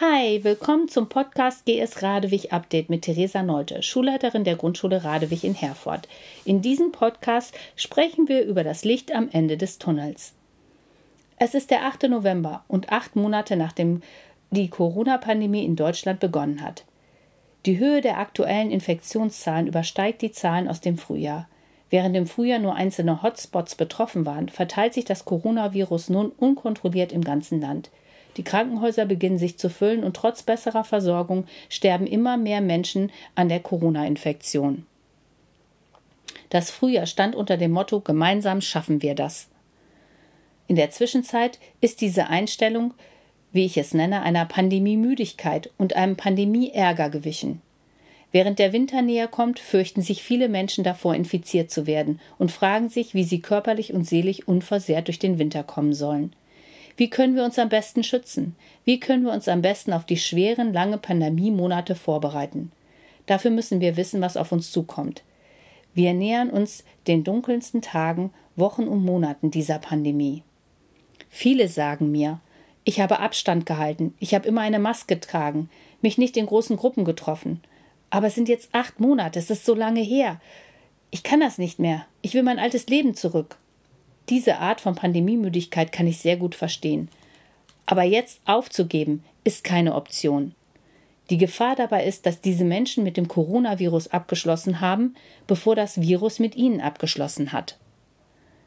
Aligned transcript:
Hi, 0.00 0.44
willkommen 0.44 0.86
zum 0.86 1.08
Podcast 1.08 1.66
GS 1.66 2.04
Radewig 2.04 2.52
Update 2.52 2.88
mit 2.88 3.02
Theresa 3.02 3.42
Neute, 3.42 3.82
Schulleiterin 3.82 4.44
der 4.44 4.54
Grundschule 4.54 5.02
Radewig 5.02 5.42
in 5.42 5.54
Herford. 5.54 6.06
In 6.44 6.62
diesem 6.62 6.92
Podcast 6.92 7.52
sprechen 7.74 8.28
wir 8.28 8.44
über 8.44 8.62
das 8.62 8.84
Licht 8.84 9.12
am 9.12 9.28
Ende 9.32 9.56
des 9.56 9.80
Tunnels. 9.80 10.34
Es 11.36 11.52
ist 11.54 11.72
der 11.72 11.84
8. 11.84 12.04
November 12.04 12.62
und 12.68 12.92
acht 12.92 13.16
Monate 13.16 13.56
nachdem 13.56 14.02
die 14.52 14.70
Corona-Pandemie 14.70 15.64
in 15.64 15.74
Deutschland 15.74 16.20
begonnen 16.20 16.62
hat. 16.62 16.84
Die 17.66 17.80
Höhe 17.80 18.00
der 18.00 18.18
aktuellen 18.18 18.70
Infektionszahlen 18.70 19.66
übersteigt 19.66 20.22
die 20.22 20.30
Zahlen 20.30 20.68
aus 20.68 20.80
dem 20.80 20.96
Frühjahr. 20.96 21.48
Während 21.90 22.16
im 22.16 22.28
Frühjahr 22.28 22.60
nur 22.60 22.76
einzelne 22.76 23.24
Hotspots 23.24 23.74
betroffen 23.74 24.24
waren, 24.24 24.48
verteilt 24.48 24.94
sich 24.94 25.06
das 25.06 25.24
Coronavirus 25.24 26.08
nun 26.10 26.30
unkontrolliert 26.30 27.10
im 27.10 27.24
ganzen 27.24 27.60
Land. 27.60 27.90
Die 28.38 28.44
Krankenhäuser 28.44 29.04
beginnen 29.04 29.36
sich 29.36 29.58
zu 29.58 29.68
füllen 29.68 30.04
und 30.04 30.14
trotz 30.14 30.44
besserer 30.44 30.84
Versorgung 30.84 31.44
sterben 31.68 32.06
immer 32.06 32.36
mehr 32.36 32.60
Menschen 32.60 33.10
an 33.34 33.48
der 33.48 33.58
Corona-Infektion. 33.58 34.86
Das 36.48 36.70
Frühjahr 36.70 37.06
stand 37.06 37.34
unter 37.34 37.56
dem 37.56 37.72
Motto 37.72 38.00
Gemeinsam 38.00 38.60
schaffen 38.60 39.02
wir 39.02 39.16
das. 39.16 39.48
In 40.68 40.76
der 40.76 40.90
Zwischenzeit 40.90 41.58
ist 41.80 42.00
diese 42.00 42.28
Einstellung, 42.28 42.94
wie 43.50 43.64
ich 43.64 43.76
es 43.76 43.92
nenne, 43.92 44.22
einer 44.22 44.44
Pandemiemüdigkeit 44.44 45.70
und 45.76 45.96
einem 45.96 46.16
Pandemieärger 46.16 47.10
gewichen. 47.10 47.60
Während 48.30 48.60
der 48.60 48.72
Winter 48.72 49.02
näher 49.02 49.26
kommt, 49.26 49.58
fürchten 49.58 50.02
sich 50.02 50.22
viele 50.22 50.48
Menschen 50.48 50.84
davor, 50.84 51.16
infiziert 51.16 51.72
zu 51.72 51.88
werden 51.88 52.20
und 52.38 52.52
fragen 52.52 52.88
sich, 52.88 53.14
wie 53.14 53.24
sie 53.24 53.40
körperlich 53.40 53.92
und 53.92 54.06
seelisch 54.06 54.46
unversehrt 54.46 55.08
durch 55.08 55.18
den 55.18 55.38
Winter 55.40 55.64
kommen 55.64 55.92
sollen. 55.92 56.34
Wie 56.98 57.08
können 57.08 57.36
wir 57.36 57.44
uns 57.44 57.60
am 57.60 57.68
besten 57.68 58.02
schützen? 58.02 58.56
Wie 58.84 58.98
können 58.98 59.24
wir 59.24 59.32
uns 59.32 59.46
am 59.46 59.62
besten 59.62 59.92
auf 59.92 60.04
die 60.04 60.16
schweren, 60.16 60.72
lange 60.72 60.98
Pandemiemonate 60.98 61.94
vorbereiten? 61.94 62.72
Dafür 63.26 63.52
müssen 63.52 63.80
wir 63.80 63.96
wissen, 63.96 64.20
was 64.20 64.36
auf 64.36 64.50
uns 64.50 64.72
zukommt. 64.72 65.22
Wir 65.94 66.12
nähern 66.12 66.50
uns 66.50 66.82
den 67.06 67.22
dunkelsten 67.22 67.82
Tagen, 67.82 68.32
Wochen 68.56 68.88
und 68.88 69.04
Monaten 69.04 69.52
dieser 69.52 69.78
Pandemie. 69.78 70.42
Viele 71.28 71.68
sagen 71.68 72.10
mir, 72.10 72.40
ich 72.82 73.00
habe 73.00 73.20
Abstand 73.20 73.64
gehalten, 73.64 74.14
ich 74.18 74.34
habe 74.34 74.48
immer 74.48 74.62
eine 74.62 74.80
Maske 74.80 75.14
getragen, 75.14 75.70
mich 76.02 76.18
nicht 76.18 76.36
in 76.36 76.46
großen 76.46 76.76
Gruppen 76.76 77.04
getroffen. 77.04 77.60
Aber 78.10 78.26
es 78.26 78.34
sind 78.34 78.48
jetzt 78.48 78.70
acht 78.72 78.98
Monate, 78.98 79.38
es 79.38 79.50
ist 79.50 79.64
so 79.64 79.76
lange 79.76 80.00
her. 80.00 80.40
Ich 81.12 81.22
kann 81.22 81.38
das 81.38 81.58
nicht 81.58 81.78
mehr. 81.78 82.06
Ich 82.22 82.34
will 82.34 82.42
mein 82.42 82.58
altes 82.58 82.88
Leben 82.88 83.14
zurück. 83.14 83.56
Diese 84.28 84.58
Art 84.58 84.80
von 84.80 84.94
Pandemiemüdigkeit 84.94 85.92
kann 85.92 86.06
ich 86.06 86.18
sehr 86.18 86.36
gut 86.36 86.54
verstehen. 86.54 87.08
Aber 87.86 88.02
jetzt 88.02 88.40
aufzugeben, 88.44 89.24
ist 89.44 89.64
keine 89.64 89.94
Option. 89.94 90.54
Die 91.30 91.38
Gefahr 91.38 91.76
dabei 91.76 92.04
ist, 92.04 92.26
dass 92.26 92.40
diese 92.40 92.64
Menschen 92.64 93.04
mit 93.04 93.16
dem 93.16 93.28
Coronavirus 93.28 94.08
abgeschlossen 94.08 94.80
haben, 94.80 95.14
bevor 95.46 95.76
das 95.76 96.00
Virus 96.00 96.38
mit 96.38 96.56
ihnen 96.56 96.80
abgeschlossen 96.80 97.52
hat. 97.52 97.78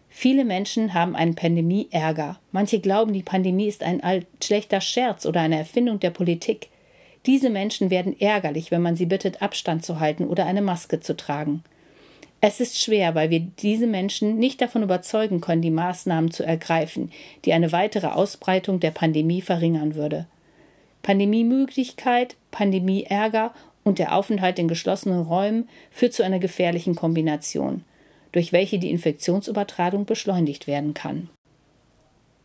Viele 0.09 0.45
Menschen 0.45 0.94
haben 0.94 1.16
einen 1.16 1.36
Pandemie-Ärger. 1.36 2.40
Manche 2.52 2.80
glauben, 2.80 3.14
die 3.14 3.23
Pandemie 3.23 3.68
ist 3.68 3.81
ein 3.81 4.02
schlechter 4.44 4.81
Scherz 4.81 5.25
oder 5.25 5.42
eine 5.42 5.58
Erfindung 5.58 6.00
der 6.00 6.09
Politik. 6.09 6.70
Diese 7.25 7.50
Menschen 7.50 7.90
werden 7.90 8.20
ärgerlich, 8.20 8.72
wenn 8.72 8.81
man 8.81 8.96
sie 8.96 9.06
bittet, 9.06 9.42
Abstand 9.42 9.86
zu 9.86 10.00
halten 10.00 10.28
oder 10.28 10.46
eine 10.46 10.62
Maske 10.62 11.00
zu 11.00 11.16
tragen. 11.16 11.64
Es 12.44 12.59
ist 12.59 12.81
schwer, 12.81 13.14
weil 13.14 13.30
wir 13.30 13.39
diese 13.39 13.86
Menschen 13.86 14.39
nicht 14.39 14.61
davon 14.61 14.81
überzeugen 14.81 15.42
können, 15.42 15.61
die 15.61 15.70
Maßnahmen 15.70 16.31
zu 16.31 16.44
ergreifen, 16.44 17.11
die 17.45 17.53
eine 17.53 17.72
weitere 17.72 18.08
Ausbreitung 18.08 18.80
der 18.80 18.89
Pandemie 18.89 19.42
verringern 19.42 19.94
würde. 19.94 20.25
Pandemiemüdigkeit, 21.03 22.36
Pandemieärger 22.50 23.53
und 23.84 24.00
der 24.00 24.16
Aufenthalt 24.16 24.58
in 24.58 24.67
geschlossenen 24.67 25.22
Räumen 25.22 25.69
führt 25.92 26.14
zu 26.14 26.23
einer 26.23 26.39
gefährlichen 26.39 26.96
Kombination, 26.96 27.84
durch 28.31 28.52
welche 28.52 28.79
die 28.79 28.90
Infektionsübertragung 28.90 30.06
beschleunigt 30.06 30.66
werden 30.66 30.96
kann. 30.96 31.29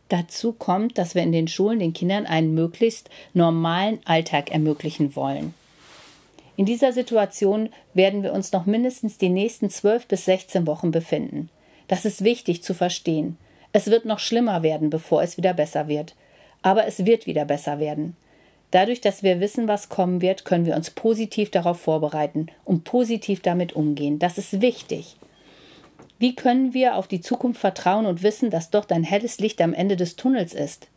Dazu 0.09 0.53
kommt, 0.53 0.99
dass 0.99 1.15
wir 1.15 1.23
in 1.23 1.31
den 1.31 1.47
Schulen 1.47 1.79
den 1.79 1.93
Kindern 1.93 2.27
einen 2.27 2.53
möglichst 2.53 3.09
normalen 3.33 3.99
Alltag 4.05 4.51
ermöglichen 4.51 5.15
wollen. 5.15 5.55
In 6.57 6.65
dieser 6.65 6.91
Situation 6.91 7.69
werden 7.93 8.23
wir 8.23 8.33
uns 8.33 8.51
noch 8.51 8.65
mindestens 8.65 9.17
die 9.17 9.29
nächsten 9.29 9.69
zwölf 9.69 10.07
bis 10.07 10.25
sechzehn 10.25 10.67
Wochen 10.67 10.91
befinden. 10.91 11.49
Das 11.87 12.03
ist 12.03 12.23
wichtig 12.23 12.63
zu 12.63 12.73
verstehen. 12.73 13.37
Es 13.71 13.87
wird 13.87 14.05
noch 14.05 14.19
schlimmer 14.19 14.63
werden, 14.63 14.89
bevor 14.89 15.21
es 15.21 15.37
wieder 15.37 15.53
besser 15.53 15.87
wird. 15.87 16.15
Aber 16.63 16.87
es 16.87 17.05
wird 17.05 17.27
wieder 17.27 17.45
besser 17.45 17.79
werden. 17.79 18.17
Dadurch, 18.71 18.99
dass 18.99 19.21
wir 19.23 19.39
wissen, 19.39 19.67
was 19.67 19.87
kommen 19.87 20.19
wird, 20.19 20.43
können 20.43 20.65
wir 20.65 20.75
uns 20.75 20.89
positiv 20.89 21.51
darauf 21.51 21.79
vorbereiten 21.79 22.47
und 22.65 22.83
positiv 22.83 23.41
damit 23.41 23.73
umgehen. 23.73 24.19
Das 24.19 24.37
ist 24.37 24.59
wichtig. 24.59 25.15
Wie 26.19 26.35
können 26.35 26.73
wir 26.73 26.95
auf 26.95 27.07
die 27.07 27.21
Zukunft 27.21 27.61
vertrauen 27.61 28.07
und 28.07 28.23
wissen, 28.23 28.49
dass 28.49 28.71
dort 28.71 28.91
ein 28.91 29.03
helles 29.03 29.39
Licht 29.39 29.61
am 29.61 29.73
Ende 29.73 29.95
des 29.95 30.15
Tunnels 30.15 30.55
ist? 30.55 30.87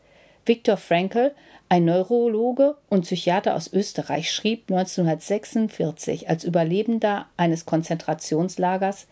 Viktor 0.47 0.77
Frankl, 0.77 1.33
ein 1.69 1.85
Neurologe 1.85 2.77
und 2.89 3.03
Psychiater 3.03 3.55
aus 3.55 3.73
Österreich, 3.73 4.33
schrieb 4.33 4.71
1946 4.71 6.29
als 6.29 6.45
Überlebender 6.45 7.27
eines 7.37 7.67
Konzentrationslagers 7.67 9.07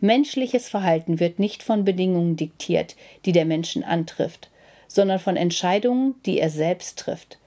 Menschliches 0.00 0.70
Verhalten 0.70 1.20
wird 1.20 1.38
nicht 1.38 1.62
von 1.62 1.84
Bedingungen 1.84 2.34
diktiert, 2.36 2.96
die 3.26 3.32
der 3.32 3.44
Menschen 3.44 3.84
antrifft, 3.84 4.48
sondern 4.88 5.18
von 5.18 5.36
Entscheidungen, 5.36 6.14
die 6.24 6.40
er 6.40 6.48
selbst 6.48 6.98
trifft. 6.98 7.38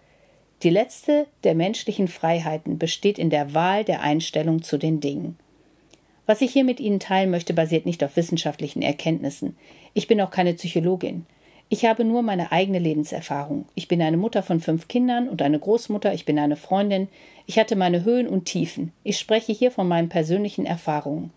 Die 0.61 0.69
letzte 0.69 1.25
der 1.43 1.55
menschlichen 1.55 2.07
Freiheiten 2.07 2.77
besteht 2.77 3.17
in 3.17 3.31
der 3.31 3.55
Wahl 3.55 3.83
der 3.83 4.01
Einstellung 4.01 4.61
zu 4.61 4.77
den 4.77 4.99
Dingen. 4.99 5.37
Was 6.25 6.41
ich 6.41 6.53
hier 6.53 6.63
mit 6.63 6.79
Ihnen 6.79 6.99
teilen 6.99 7.31
möchte, 7.31 7.53
basiert 7.53 7.85
nicht 7.85 8.03
auf 8.03 8.15
wissenschaftlichen 8.15 8.81
Erkenntnissen. 8.81 9.57
Ich 9.93 10.07
bin 10.07 10.21
auch 10.21 10.31
keine 10.31 10.53
Psychologin. 10.53 11.25
Ich 11.73 11.85
habe 11.85 12.03
nur 12.03 12.21
meine 12.21 12.51
eigene 12.51 12.77
Lebenserfahrung. 12.77 13.65
Ich 13.73 13.87
bin 13.87 13.99
eine 13.99 14.15
Mutter 14.15 14.43
von 14.43 14.59
fünf 14.59 14.87
Kindern 14.87 15.27
und 15.27 15.41
eine 15.41 15.57
Großmutter, 15.57 16.13
ich 16.13 16.23
bin 16.23 16.37
eine 16.37 16.55
Freundin, 16.55 17.07
ich 17.47 17.57
hatte 17.57 17.75
meine 17.75 18.03
Höhen 18.03 18.27
und 18.27 18.45
Tiefen. 18.45 18.91
Ich 19.03 19.17
spreche 19.17 19.53
hier 19.53 19.71
von 19.71 19.87
meinen 19.87 20.07
persönlichen 20.07 20.67
Erfahrungen. 20.67 21.31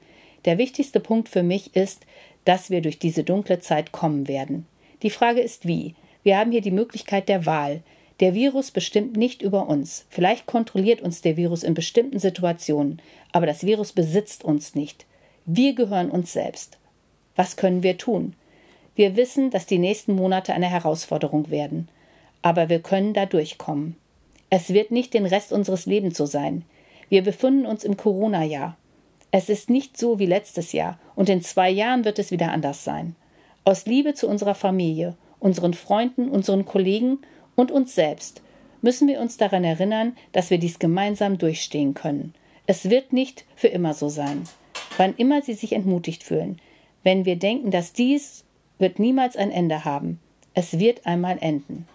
Der 0.44 0.58
wichtigste 0.58 1.00
Punkt 1.00 1.30
für 1.30 1.42
mich 1.42 1.74
ist, 1.74 2.04
dass 2.44 2.68
wir 2.68 2.82
durch 2.82 2.98
diese 2.98 3.24
dunkle 3.24 3.60
Zeit 3.60 3.92
kommen 3.92 4.28
werden. 4.28 4.66
Die 5.02 5.08
Frage 5.08 5.40
ist 5.40 5.66
wie. 5.66 5.94
Wir 6.22 6.36
haben 6.36 6.52
hier 6.52 6.60
die 6.60 6.70
Möglichkeit 6.70 7.30
der 7.30 7.46
Wahl. 7.46 7.80
Der 8.20 8.34
Virus 8.34 8.70
bestimmt 8.70 9.16
nicht 9.16 9.40
über 9.40 9.66
uns. 9.70 10.04
Vielleicht 10.10 10.44
kontrolliert 10.44 11.00
uns 11.00 11.22
der 11.22 11.38
Virus 11.38 11.62
in 11.62 11.72
bestimmten 11.72 12.18
Situationen, 12.18 13.00
aber 13.32 13.46
das 13.46 13.64
Virus 13.64 13.92
besitzt 13.92 14.44
uns 14.44 14.74
nicht. 14.74 15.06
Wir 15.46 15.72
gehören 15.72 16.10
uns 16.10 16.34
selbst. 16.34 16.76
Was 17.36 17.56
können 17.56 17.82
wir 17.82 17.96
tun? 17.96 18.34
Wir 18.96 19.14
wissen, 19.14 19.50
dass 19.50 19.66
die 19.66 19.78
nächsten 19.78 20.14
Monate 20.14 20.54
eine 20.54 20.68
Herausforderung 20.68 21.50
werden. 21.50 21.88
Aber 22.42 22.68
wir 22.68 22.80
können 22.80 23.12
da 23.12 23.26
durchkommen. 23.26 23.96
Es 24.50 24.70
wird 24.70 24.90
nicht 24.90 25.14
den 25.14 25.26
Rest 25.26 25.52
unseres 25.52 25.86
Lebens 25.86 26.16
so 26.16 26.26
sein. 26.26 26.64
Wir 27.08 27.22
befinden 27.22 27.66
uns 27.66 27.84
im 27.84 27.96
Corona-Jahr. 27.96 28.76
Es 29.30 29.48
ist 29.48 29.68
nicht 29.68 29.98
so 29.98 30.18
wie 30.18 30.26
letztes 30.26 30.72
Jahr 30.72 30.98
und 31.14 31.28
in 31.28 31.42
zwei 31.42 31.68
Jahren 31.68 32.04
wird 32.04 32.18
es 32.18 32.30
wieder 32.30 32.52
anders 32.52 32.84
sein. 32.84 33.16
Aus 33.64 33.84
Liebe 33.84 34.14
zu 34.14 34.28
unserer 34.28 34.54
Familie, 34.54 35.14
unseren 35.40 35.74
Freunden, 35.74 36.30
unseren 36.30 36.64
Kollegen 36.64 37.18
und 37.54 37.70
uns 37.70 37.94
selbst 37.94 38.40
müssen 38.80 39.08
wir 39.08 39.20
uns 39.20 39.36
daran 39.36 39.64
erinnern, 39.64 40.16
dass 40.32 40.50
wir 40.50 40.58
dies 40.58 40.78
gemeinsam 40.78 41.38
durchstehen 41.38 41.92
können. 41.94 42.34
Es 42.66 42.88
wird 42.88 43.12
nicht 43.12 43.44
für 43.56 43.68
immer 43.68 43.94
so 43.94 44.08
sein. 44.08 44.44
Wann 44.96 45.14
immer 45.16 45.42
Sie 45.42 45.54
sich 45.54 45.72
entmutigt 45.72 46.22
fühlen, 46.22 46.60
wenn 47.02 47.24
wir 47.24 47.36
denken, 47.36 47.70
dass 47.70 47.92
dies 47.92 48.45
wird 48.78 48.98
niemals 48.98 49.36
ein 49.36 49.50
Ende 49.50 49.84
haben. 49.84 50.20
Es 50.54 50.78
wird 50.78 51.06
einmal 51.06 51.38
enden. 51.40 51.86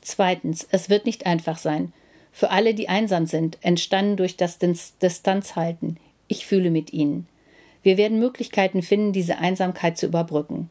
Zweitens, 0.00 0.66
es 0.70 0.90
wird 0.90 1.06
nicht 1.06 1.26
einfach 1.26 1.58
sein. 1.58 1.92
Für 2.32 2.50
alle, 2.50 2.74
die 2.74 2.88
einsam 2.88 3.26
sind, 3.26 3.58
entstanden 3.60 4.16
durch 4.16 4.36
das 4.36 4.58
Distanzhalten. 4.58 5.98
Ich 6.28 6.46
fühle 6.46 6.70
mit 6.70 6.92
ihnen. 6.92 7.26
Wir 7.82 7.96
werden 7.96 8.18
Möglichkeiten 8.18 8.82
finden, 8.82 9.12
diese 9.12 9.38
Einsamkeit 9.38 9.98
zu 9.98 10.06
überbrücken. 10.06 10.70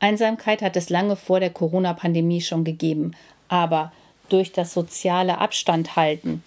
Einsamkeit 0.00 0.62
hat 0.62 0.76
es 0.76 0.90
lange 0.90 1.16
vor 1.16 1.40
der 1.40 1.50
Corona-Pandemie 1.50 2.40
schon 2.40 2.64
gegeben, 2.64 3.12
aber 3.48 3.92
durch 4.28 4.52
das 4.52 4.72
soziale 4.72 5.38
Abstandhalten 5.38 6.42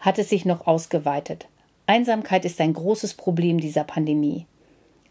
hat 0.00 0.18
es 0.18 0.28
sich 0.28 0.44
noch 0.44 0.66
ausgeweitet. 0.66 1.46
Einsamkeit 1.86 2.44
ist 2.44 2.60
ein 2.60 2.72
großes 2.72 3.14
Problem 3.14 3.60
dieser 3.60 3.84
Pandemie. 3.84 4.46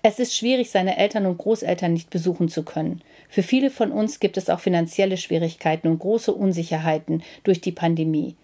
Es 0.04 0.18
ist 0.18 0.36
schwierig, 0.36 0.72
seine 0.72 0.98
Eltern 0.98 1.28
und 1.28 1.38
Großeltern 1.38 1.94
nicht 1.94 2.10
besuchen 2.10 2.50
zu 2.50 2.64
können. 2.64 3.02
Für 3.30 3.44
viele 3.44 3.70
von 3.70 3.92
uns 3.92 4.20
gibt 4.20 4.36
es 4.38 4.50
auch 4.50 4.60
finanzielle 4.60 5.18
Schwierigkeiten 5.18 5.88
und 5.88 6.00
große 6.00 6.34
Unsicherheiten 6.34 7.22
durch 7.44 7.62
die 7.62 7.72
Pandemie. 7.72 8.36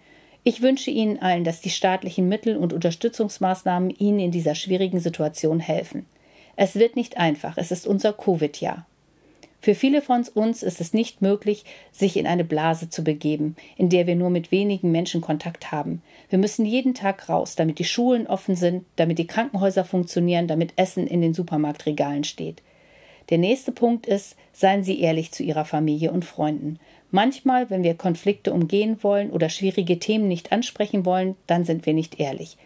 Ich 0.44 0.62
wünsche 0.62 0.90
Ihnen 0.90 1.18
allen, 1.18 1.44
dass 1.44 1.60
die 1.60 1.70
staatlichen 1.70 2.28
Mittel 2.28 2.56
und 2.56 2.72
Unterstützungsmaßnahmen 2.72 3.90
Ihnen 3.90 4.20
in 4.20 4.30
dieser 4.30 4.54
schwierigen 4.54 5.00
Situation 5.00 5.58
helfen. 5.58 6.06
Es 6.54 6.76
wird 6.76 6.96
nicht 6.96 7.18
einfach, 7.18 7.56
es 7.56 7.70
ist 7.70 7.86
unser 7.86 8.12
Covid-Jahr. 8.12 8.86
Für 9.60 9.74
viele 9.74 10.02
von 10.02 10.24
uns 10.34 10.62
ist 10.62 10.80
es 10.80 10.94
nicht 10.94 11.20
möglich, 11.20 11.64
sich 11.90 12.16
in 12.16 12.26
eine 12.26 12.44
Blase 12.44 12.88
zu 12.90 13.02
begeben, 13.02 13.56
in 13.76 13.88
der 13.88 14.06
wir 14.06 14.14
nur 14.14 14.30
mit 14.30 14.52
wenigen 14.52 14.92
Menschen 14.92 15.20
Kontakt 15.20 15.72
haben. 15.72 16.00
Wir 16.30 16.38
müssen 16.38 16.64
jeden 16.64 16.94
Tag 16.94 17.28
raus, 17.28 17.56
damit 17.56 17.78
die 17.80 17.84
Schulen 17.84 18.28
offen 18.28 18.54
sind, 18.54 18.84
damit 18.96 19.18
die 19.18 19.26
Krankenhäuser 19.26 19.84
funktionieren, 19.84 20.46
damit 20.46 20.74
Essen 20.76 21.06
in 21.06 21.20
den 21.20 21.34
Supermarktregalen 21.34 22.22
steht. 22.22 22.62
Der 23.30 23.38
nächste 23.38 23.72
Punkt 23.72 24.06
ist, 24.06 24.36
seien 24.52 24.84
Sie 24.84 25.00
ehrlich 25.00 25.32
zu 25.32 25.42
Ihrer 25.42 25.64
Familie 25.64 26.12
und 26.12 26.24
Freunden. 26.24 26.78
Manchmal, 27.10 27.68
wenn 27.68 27.82
wir 27.82 27.94
Konflikte 27.94 28.52
umgehen 28.52 29.02
wollen 29.02 29.30
oder 29.30 29.48
schwierige 29.48 29.98
Themen 29.98 30.28
nicht 30.28 30.52
ansprechen 30.52 31.04
wollen, 31.04 31.34
dann 31.46 31.64
sind 31.64 31.84
wir 31.84 31.94
nicht 31.94 32.20
ehrlich. 32.20 32.56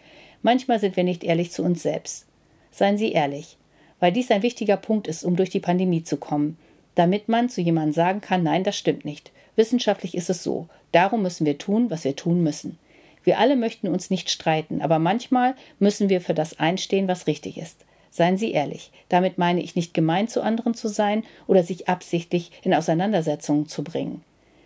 Manchmal 0.41 0.79
sind 0.79 0.95
wir 0.95 1.03
nicht 1.03 1.23
ehrlich 1.23 1.51
zu 1.51 1.63
uns 1.63 1.81
selbst. 1.81 2.27
Seien 2.71 2.97
Sie 2.97 3.11
ehrlich, 3.11 3.57
weil 3.99 4.11
dies 4.11 4.31
ein 4.31 4.41
wichtiger 4.43 4.77
Punkt 4.77 5.07
ist, 5.07 5.23
um 5.23 5.35
durch 5.35 5.49
die 5.49 5.59
Pandemie 5.59 6.03
zu 6.03 6.17
kommen 6.17 6.57
damit 6.95 7.27
man 7.27 7.49
zu 7.49 7.61
jemandem 7.61 7.93
sagen 7.93 8.21
kann, 8.21 8.43
nein, 8.43 8.63
das 8.63 8.77
stimmt 8.77 9.05
nicht. 9.05 9.31
Wissenschaftlich 9.55 10.15
ist 10.15 10.29
es 10.29 10.43
so. 10.43 10.67
Darum 10.91 11.21
müssen 11.21 11.45
wir 11.45 11.57
tun, 11.57 11.89
was 11.89 12.03
wir 12.03 12.15
tun 12.15 12.43
müssen. 12.43 12.77
Wir 13.23 13.39
alle 13.39 13.55
möchten 13.55 13.87
uns 13.87 14.09
nicht 14.09 14.29
streiten, 14.29 14.81
aber 14.81 14.99
manchmal 14.99 15.55
müssen 15.79 16.09
wir 16.09 16.21
für 16.21 16.33
das 16.33 16.59
einstehen, 16.59 17.07
was 17.07 17.27
richtig 17.27 17.57
ist. 17.57 17.85
Seien 18.11 18.37
Sie 18.37 18.51
ehrlich. 18.51 18.91
Damit 19.09 19.37
meine 19.37 19.61
ich 19.61 19.75
nicht 19.75 19.93
gemein 19.93 20.27
zu 20.27 20.41
anderen 20.41 20.73
zu 20.73 20.87
sein 20.87 21.23
oder 21.47 21.63
sich 21.63 21.87
absichtlich 21.87 22.51
in 22.63 22.73
Auseinandersetzungen 22.73 23.67
zu 23.67 23.83
bringen. 23.83 24.23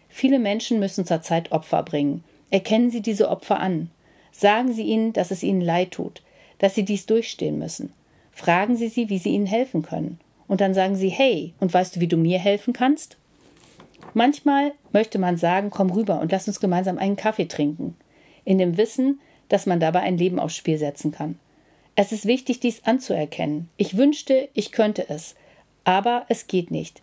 Viele 0.09 0.39
Menschen 0.39 0.79
müssen 0.79 1.05
zurzeit 1.05 1.51
Opfer 1.51 1.83
bringen. 1.83 2.23
Erkennen 2.49 2.89
Sie 2.89 3.01
diese 3.01 3.29
Opfer 3.29 3.59
an. 3.59 3.89
Sagen 4.31 4.73
Sie 4.73 4.83
ihnen, 4.83 5.13
dass 5.13 5.31
es 5.31 5.43
ihnen 5.43 5.61
leid 5.61 5.91
tut, 5.91 6.21
dass 6.59 6.75
sie 6.75 6.83
dies 6.83 7.05
durchstehen 7.05 7.59
müssen. 7.59 7.93
Fragen 8.31 8.75
Sie 8.75 8.87
sie, 8.87 9.09
wie 9.09 9.17
Sie 9.17 9.29
ihnen 9.29 9.45
helfen 9.45 9.81
können 9.81 10.19
und 10.47 10.61
dann 10.61 10.73
sagen 10.73 10.95
sie, 10.95 11.09
hey, 11.09 11.53
und 11.59 11.73
weißt 11.73 11.95
du, 11.95 11.99
wie 11.99 12.07
du 12.07 12.17
mir 12.17 12.39
helfen 12.39 12.73
kannst? 12.73 13.17
Manchmal 14.13 14.73
möchte 14.93 15.19
man 15.19 15.37
sagen, 15.37 15.69
komm 15.69 15.91
rüber 15.91 16.19
und 16.19 16.31
lass 16.31 16.47
uns 16.47 16.59
gemeinsam 16.59 16.97
einen 16.97 17.15
Kaffee 17.15 17.47
trinken, 17.47 17.95
in 18.45 18.57
dem 18.57 18.77
Wissen, 18.77 19.19
dass 19.49 19.65
man 19.65 19.79
dabei 19.79 20.01
ein 20.01 20.17
Leben 20.17 20.39
aufs 20.39 20.55
Spiel 20.55 20.77
setzen 20.77 21.11
kann. 21.11 21.39
Es 21.95 22.11
ist 22.11 22.25
wichtig, 22.25 22.59
dies 22.59 22.83
anzuerkennen. 22.85 23.69
Ich 23.77 23.97
wünschte, 23.97 24.49
ich 24.53 24.71
könnte 24.71 25.09
es, 25.09 25.35
aber 25.83 26.25
es 26.29 26.47
geht 26.47 26.71
nicht. 26.71 27.01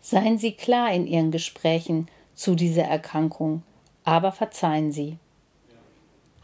Seien 0.00 0.38
Sie 0.38 0.52
klar 0.52 0.92
in 0.92 1.06
Ihren 1.06 1.30
Gesprächen 1.30 2.08
zu 2.34 2.54
dieser 2.54 2.84
Erkrankung, 2.84 3.62
aber 4.04 4.32
verzeihen 4.32 4.92
Sie. 4.92 5.18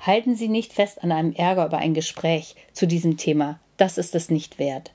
Halten 0.01 0.35
Sie 0.35 0.49
nicht 0.49 0.73
fest 0.73 1.03
an 1.03 1.13
einem 1.13 1.33
Ärger 1.33 1.67
über 1.67 1.79
ein 1.79 1.95
Gespräch 1.95 2.57
zu 2.73 2.87
diesem 2.87 3.17
Thema, 3.17 3.61
das 3.77 3.97
ist 3.97 4.15
es 4.15 4.29
nicht 4.29 4.59
wert. 4.59 4.93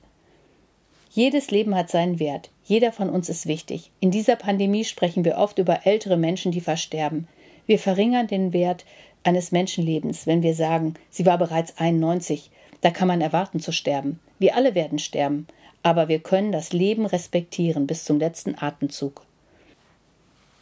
Jedes 1.12 1.50
Leben 1.50 1.74
hat 1.74 1.90
seinen 1.90 2.20
Wert. 2.20 2.50
Jeder 2.64 2.92
von 2.92 3.10
uns 3.10 3.28
ist 3.28 3.46
wichtig. 3.46 3.90
In 3.98 4.12
dieser 4.12 4.36
Pandemie 4.36 4.84
sprechen 4.84 5.24
wir 5.24 5.38
oft 5.38 5.58
über 5.58 5.84
ältere 5.84 6.16
Menschen, 6.16 6.52
die 6.52 6.60
versterben. 6.60 7.26
Wir 7.66 7.80
verringern 7.80 8.28
den 8.28 8.52
Wert 8.52 8.84
eines 9.24 9.50
Menschenlebens, 9.50 10.28
wenn 10.28 10.44
wir 10.44 10.54
sagen, 10.54 10.94
sie 11.10 11.26
war 11.26 11.36
bereits 11.36 11.78
91. 11.78 12.50
Da 12.80 12.90
kann 12.90 13.08
man 13.08 13.20
erwarten 13.20 13.58
zu 13.58 13.72
sterben. 13.72 14.20
Wir 14.38 14.54
alle 14.54 14.76
werden 14.76 15.00
sterben. 15.00 15.48
Aber 15.82 16.08
wir 16.08 16.20
können 16.20 16.52
das 16.52 16.72
Leben 16.72 17.06
respektieren 17.06 17.88
bis 17.88 18.04
zum 18.04 18.20
letzten 18.20 18.54
Atemzug. 18.56 19.22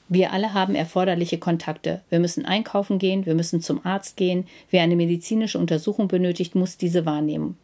Wir 0.09 0.33
alle 0.33 0.55
haben 0.55 0.75
erforderliche 0.75 1.37
Kontakte. 1.37 2.01
Wir 2.09 2.21
müssen 2.21 2.47
einkaufen 2.47 2.99
gehen, 2.99 3.27
wir 3.27 3.35
müssen 3.35 3.61
zum 3.61 3.85
Arzt 3.85 4.17
gehen. 4.17 4.47
Wer 4.71 4.83
eine 4.83 4.97
medizinische 4.97 5.59
Untersuchung 5.59 6.09
benötigt, 6.09 6.55
muss 6.55 6.79
diese 6.79 7.05
wahrnehmen. 7.05 7.59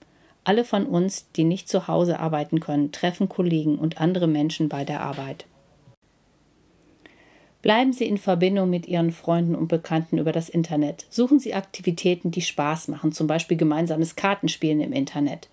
Alle 0.44 0.64
von 0.64 0.84
uns, 0.84 1.30
die 1.32 1.44
nicht 1.44 1.68
zu 1.68 1.88
Hause 1.88 2.20
arbeiten 2.20 2.60
können, 2.60 2.92
treffen 2.92 3.28
Kollegen 3.30 3.78
und 3.78 3.98
andere 3.98 4.26
Menschen 4.26 4.68
bei 4.68 4.84
der 4.84 5.00
Arbeit. 5.00 5.46
Bleiben 7.62 7.94
Sie 7.94 8.04
in 8.04 8.18
Verbindung 8.18 8.68
mit 8.68 8.86
Ihren 8.86 9.10
Freunden 9.10 9.54
und 9.54 9.68
Bekannten 9.68 10.18
über 10.18 10.32
das 10.32 10.50
Internet. 10.50 11.06
Suchen 11.08 11.38
Sie 11.38 11.54
Aktivitäten, 11.54 12.30
die 12.30 12.42
Spaß 12.42 12.88
machen, 12.88 13.12
zum 13.12 13.26
Beispiel 13.26 13.56
gemeinsames 13.56 14.16
Kartenspielen 14.16 14.82
im 14.82 14.92
Internet. 14.92 15.48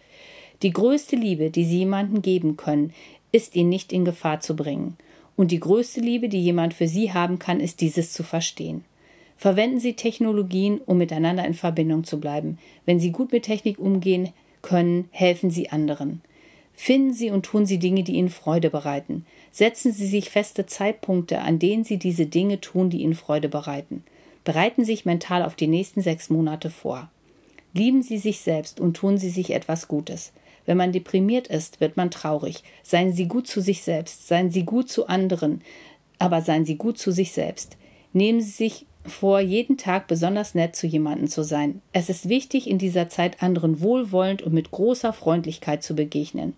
Die 0.61 0.71
größte 0.71 1.15
Liebe, 1.15 1.51
die 1.51 1.63
Sie 1.63 1.79
jemandem 1.79 2.21
geben 2.21 2.57
können, 2.57 2.93
ist 3.31 3.55
ihn 3.55 3.69
nicht 3.69 3.93
in 3.93 4.03
Gefahr 4.03 4.41
zu 4.41 4.57
bringen. 4.57 4.97
Und 5.38 5.51
die 5.51 5.61
größte 5.61 6.01
Liebe, 6.01 6.27
die 6.27 6.43
jemand 6.43 6.73
für 6.73 6.89
Sie 6.89 7.13
haben 7.13 7.39
kann, 7.39 7.61
ist 7.61 7.79
dieses 7.79 8.11
zu 8.11 8.23
verstehen. 8.23 8.83
Verwenden 9.38 9.79
Sie 9.79 9.93
Technologien, 9.93 10.81
um 10.85 10.97
miteinander 10.97 11.45
in 11.45 11.53
Verbindung 11.53 12.03
zu 12.03 12.19
bleiben. 12.19 12.59
Wenn 12.85 12.99
Sie 12.99 13.11
gut 13.11 13.31
mit 13.31 13.43
Technik 13.43 13.79
umgehen, 13.79 14.33
können, 14.61 15.07
helfen 15.11 15.51
Sie 15.51 15.69
anderen. 15.69 16.21
Finden 16.73 17.13
Sie 17.13 17.29
und 17.29 17.45
tun 17.45 17.65
Sie 17.65 17.77
Dinge, 17.77 18.03
die 18.03 18.13
Ihnen 18.13 18.29
Freude 18.29 18.69
bereiten. 18.69 19.25
Setzen 19.51 19.91
Sie 19.91 20.07
sich 20.07 20.29
feste 20.29 20.65
Zeitpunkte, 20.65 21.39
an 21.41 21.59
denen 21.59 21.83
Sie 21.83 21.97
diese 21.97 22.25
Dinge 22.25 22.59
tun, 22.59 22.89
die 22.89 23.01
Ihnen 23.01 23.15
Freude 23.15 23.49
bereiten. 23.49 24.03
Bereiten 24.43 24.83
Sie 24.83 24.93
sich 24.93 25.05
mental 25.05 25.43
auf 25.43 25.55
die 25.55 25.67
nächsten 25.67 26.01
sechs 26.01 26.29
Monate 26.29 26.69
vor. 26.69 27.09
Lieben 27.73 28.01
Sie 28.01 28.17
sich 28.17 28.39
selbst 28.39 28.79
und 28.79 28.95
tun 28.95 29.17
Sie 29.17 29.29
sich 29.29 29.51
etwas 29.51 29.87
Gutes. 29.87 30.33
Wenn 30.65 30.77
man 30.77 30.91
deprimiert 30.91 31.47
ist, 31.47 31.79
wird 31.81 31.97
man 31.97 32.11
traurig. 32.11 32.63
Seien 32.83 33.13
Sie 33.13 33.27
gut 33.27 33.47
zu 33.47 33.61
sich 33.61 33.83
selbst, 33.83 34.27
seien 34.27 34.51
Sie 34.51 34.63
gut 34.63 34.89
zu 34.89 35.07
anderen, 35.07 35.61
aber 36.19 36.41
seien 36.41 36.65
Sie 36.65 36.75
gut 36.75 36.97
zu 36.97 37.11
sich 37.11 37.31
selbst. 37.31 37.77
Nehmen 38.13 38.41
Sie 38.41 38.51
sich 38.51 38.85
vor, 39.06 39.39
jeden 39.39 39.77
Tag 39.77 40.07
besonders 40.07 40.56
nett 40.56 40.75
zu 40.75 40.88
jemandem 40.88 41.27
zu 41.27 41.44
sein. 41.44 41.81
Es 41.92 42.09
ist 42.09 42.30
wichtig, 42.30 42.69
in 42.69 42.77
dieser 42.77 43.09
Zeit 43.09 43.42
anderen 43.42 43.81
wohlwollend 43.81 44.42
und 44.42 44.53
mit 44.53 44.71
großer 44.71 45.13
Freundlichkeit 45.13 45.83
zu 45.83 45.95
begegnen. 45.95 46.56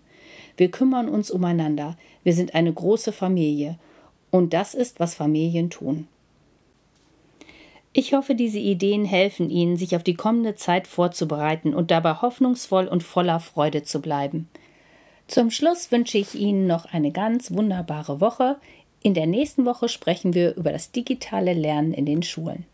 Wir 0.56 0.70
kümmern 0.70 1.08
uns 1.08 1.30
umeinander. 1.30 1.96
Wir 2.22 2.34
sind 2.34 2.54
eine 2.54 2.72
große 2.72 3.12
Familie. 3.12 3.78
Und 4.30 4.52
das 4.52 4.74
ist, 4.74 5.00
was 5.00 5.14
Familien 5.14 5.70
tun. 5.70 6.08
Ich 7.92 8.12
hoffe, 8.12 8.34
diese 8.34 8.58
Ideen 8.58 9.04
helfen 9.04 9.50
Ihnen, 9.50 9.76
sich 9.76 9.94
auf 9.94 10.02
die 10.02 10.14
kommende 10.14 10.56
Zeit 10.56 10.88
vorzubereiten 10.88 11.72
und 11.74 11.92
dabei 11.92 12.14
hoffnungsvoll 12.14 12.88
und 12.88 13.04
voller 13.04 13.38
Freude 13.38 13.84
zu 13.84 14.00
bleiben. 14.00 14.48
Zum 15.28 15.50
Schluss 15.50 15.92
wünsche 15.92 16.18
ich 16.18 16.34
Ihnen 16.34 16.66
noch 16.66 16.84
eine 16.86 17.12
ganz 17.12 17.54
wunderbare 17.54 18.20
Woche. 18.20 18.56
In 19.06 19.12
der 19.12 19.26
nächsten 19.26 19.66
Woche 19.66 19.90
sprechen 19.90 20.32
wir 20.32 20.54
über 20.56 20.72
das 20.72 20.90
digitale 20.90 21.52
Lernen 21.52 21.92
in 21.92 22.06
den 22.06 22.22
Schulen. 22.22 22.64